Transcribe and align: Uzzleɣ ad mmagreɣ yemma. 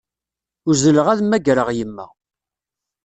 Uzzleɣ 0.69 1.07
ad 1.09 1.19
mmagreɣ 1.23 1.69
yemma. 1.77 2.05